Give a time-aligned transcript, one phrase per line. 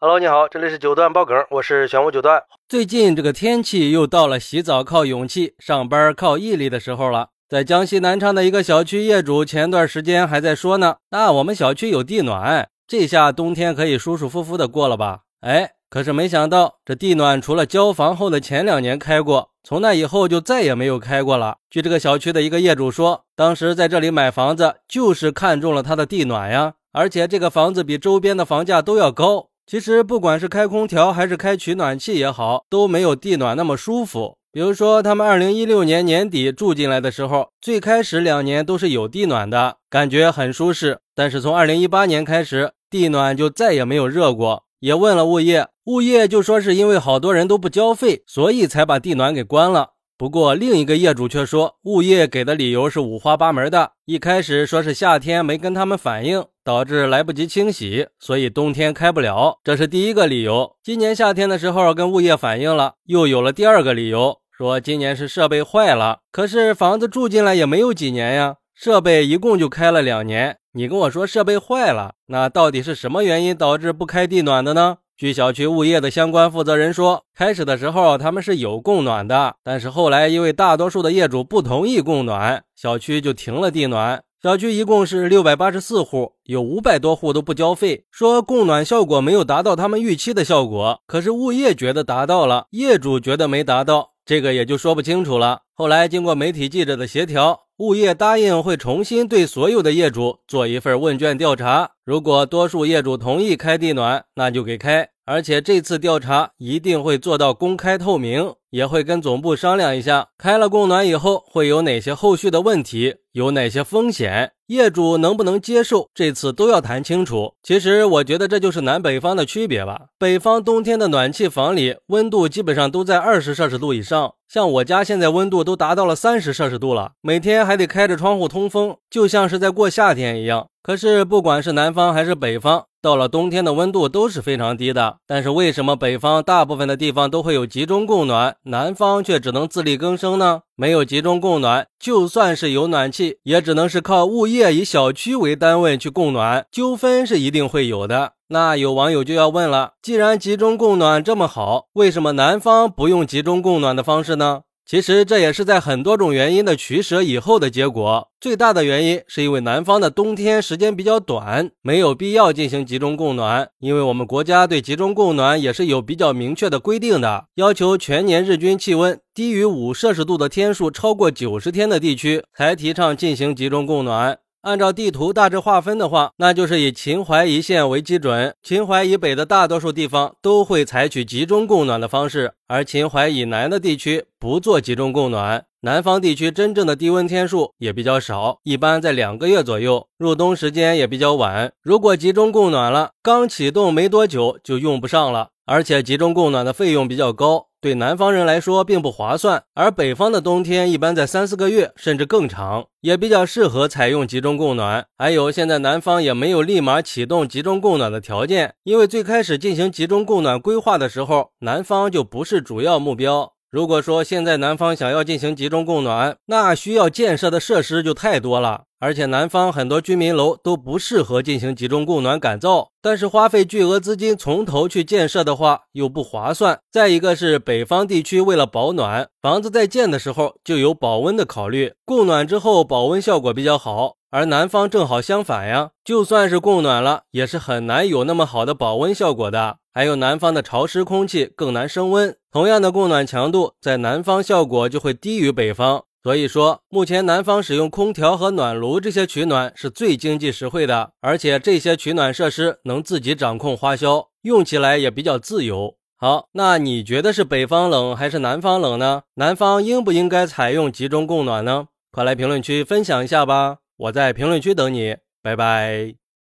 [0.00, 2.40] Hello，你好，这里是九段爆梗，我是玄武九段。
[2.68, 7.30] 最近这个天气又到了洗澡靠勇气、上班靠毅力的时候了。
[7.48, 21.56] 在江西南昌的一个小区，业主前段时间还在说呢：“那我们小区有地暖，这下冬天可以舒舒服服的过了吧？”哎，可是没想到，这地暖除了交房后的前两年开过，从那以后就再也没有开过了。
[21.68, 29.48] 据这个小区的一个业主说，当时在这里买房子就是看中了他的地暖呀，而且这个房子比周边的房价都要高。
[29.68, 34.38] 其实不管是开空调还是开取暖器也好，都没有地暖那么舒服。
[34.50, 41.00] 比如说，他们二零一六年年底住进来的时候，最开始两年都是有地暖的，感觉很舒适。
[41.14, 44.64] 但是从二零一八年开始，地暖就再也没有热过。
[44.80, 49.90] 也问了物业，物业就说是因为好多人都不交费，所以才把地暖给关了。
[50.16, 53.92] 不过另一个业主却说，物业给的理由是五花八门的。
[54.06, 60.76] 一开始说是夏天没跟他们反映，导致来不及清洗，所以冬天开不了，这是第一个理由。
[60.82, 66.18] 今年夏天的时候跟物业反映了，又有了第二个理由，说今年是设备坏了。
[66.30, 70.58] 可是房子住进来也没有几年呀，设备一共就开了两年。
[70.74, 74.98] 你跟我说设备坏了，那到底是什么原因导致不开地暖的呢？
[75.16, 84.22] 据小区物业的相关负责人说，开始的时候他们是有供暖的，但是后来因为大多数的业主不同意供暖，小区就停了地暖。
[84.40, 91.00] 小区一共是六百八十四户，有五百多户都不交费，说供暖效果没有达到他们预期的效果。
[91.08, 95.62] 可是物业觉得达到了，业主觉得没达到，这个也就说不清楚了。
[95.74, 97.62] 后来经过媒体记者的协调。
[97.78, 105.08] 物业答应会重新对所有的业主做一份问卷调查，如果多数业主同意开地暖，那就给开。
[105.24, 117.54] 而且这次调查一定会做到公开透明，也会跟总部商量一下，开了供暖以后会有哪些后续的问题，有哪些风险，业主能不能接受，这次都要谈清楚。
[117.62, 120.08] 其实我觉得这就是南北方的区别吧。
[120.18, 130.66] 北方冬天的暖气房里温度基本上都在二十摄氏度以上，像我家现在温度都达到了三十摄氏度了，每天还得开着窗户通风，就像是在过夏天一样。
[130.82, 132.84] 可是不管是南方还是北方。
[133.00, 140.60] 到了冬天的温度都是非常低的，但是为什么北方大部分的地方都会有集中供暖，南方却只能自力更生呢？
[140.76, 148.32] 没有集中供暖，就算是有暖气，也只能是靠物业以小区为单位去供暖，纠纷是一定会有的。
[148.48, 154.60] 那有网友就要问了，既然集中供暖这么好，为什么南方不用集中供暖的方式呢？
[154.88, 158.28] 其实这也是在很多种原因的取舍以后的结果。
[158.40, 163.68] 最大的原因是因为南方的冬天时间比较短，没有必要进行集中供暖。
[163.80, 174.38] 因为我们国家对集中供暖也是有比较明确的规定的，要求全年日均气温低于五摄氏度的天数超过九十天的地区才提倡进行集中供暖。
[174.68, 185.64] 按照地图大致划分的话，那就是以秦淮一线为基准，秦淮以北的大多数地方都会采取集中供暖的方式，而秦淮以南的地区不做集中供暖。
[185.80, 191.72] 南方地区真正的低温天数也比较少，一般在两个月左右，入冬时间也比较晚。
[191.82, 197.67] 如果集中供暖了，刚启动没多久就用不上了，而且集中供暖的费用比较高。
[197.80, 205.06] 对南方人来说并不划算，而北方的冬天一般在三四个月甚至更长，也比较适合采用集中供暖。
[205.16, 213.52] 还有，现在南方也没有立马启动集中供暖的条件，因为最开始进行集中供暖规划的时候，南方就不是主要目标。
[213.70, 226.80] 如果说现在南方想要进行集中供暖，那需要建设的设施就太多了，而且南方很多居民楼都不适合进行集中供暖改造，但是花费巨额资金从头去建设的话又不划算。
[226.90, 234.14] 再一个是北方地区为了保暖，房子在建的时候就有保温的考虑，供暖之后保温效果比较好。
[234.30, 239.78] 而南方正好相反呀，就算是供暖了，也是很难有那么好的保温效果的。
[239.94, 246.04] 还有南方的潮湿空气更难升温，同样的供暖强度，在南方效果就会低于北方。
[246.22, 255.94] 所以说，目前南方使用空调和暖炉这些取暖是最经济实惠的，而且这些取暖设施能自己掌控花销，用起来也比较自由。
[256.18, 259.22] 好，那你觉得是北方冷还是南方冷呢？
[259.36, 261.86] 南方应不应该采用集中供暖呢？
[262.10, 263.78] 快来评论区分享一下吧！
[263.98, 266.27] 我在评论区等你，拜拜。